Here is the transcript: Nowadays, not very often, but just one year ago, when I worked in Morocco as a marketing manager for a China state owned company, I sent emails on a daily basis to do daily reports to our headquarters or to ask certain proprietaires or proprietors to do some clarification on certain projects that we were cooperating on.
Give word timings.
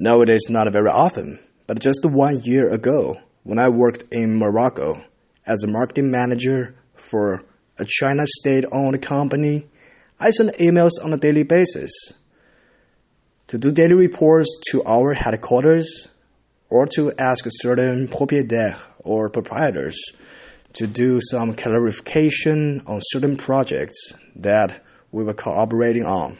Nowadays, 0.00 0.48
not 0.48 0.72
very 0.72 0.90
often, 0.90 1.40
but 1.66 1.80
just 1.80 2.04
one 2.04 2.40
year 2.44 2.68
ago, 2.72 3.16
when 3.42 3.58
I 3.58 3.68
worked 3.68 4.04
in 4.12 4.38
Morocco 4.38 5.02
as 5.44 5.64
a 5.64 5.66
marketing 5.66 6.10
manager 6.12 6.76
for 6.94 7.42
a 7.78 7.84
China 7.84 8.24
state 8.24 8.64
owned 8.70 9.02
company, 9.02 9.66
I 10.20 10.30
sent 10.30 10.56
emails 10.58 11.02
on 11.02 11.12
a 11.12 11.16
daily 11.16 11.42
basis 11.42 11.90
to 13.48 13.58
do 13.58 13.72
daily 13.72 13.94
reports 13.94 14.60
to 14.70 14.84
our 14.84 15.14
headquarters 15.14 16.08
or 16.70 16.86
to 16.94 17.12
ask 17.18 17.44
certain 17.48 18.06
proprietaires 18.06 18.86
or 19.00 19.28
proprietors 19.30 19.98
to 20.74 20.86
do 20.86 21.18
some 21.20 21.54
clarification 21.54 22.82
on 22.86 23.00
certain 23.02 23.36
projects 23.36 24.12
that 24.36 24.84
we 25.10 25.24
were 25.24 25.34
cooperating 25.34 26.04
on. 26.04 26.38